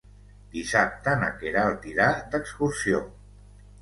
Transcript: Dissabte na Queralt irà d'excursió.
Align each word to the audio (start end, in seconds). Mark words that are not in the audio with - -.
Dissabte 0.53 1.13
na 1.25 1.29
Queralt 1.43 1.85
irà 1.93 2.07
d'excursió. 2.33 3.03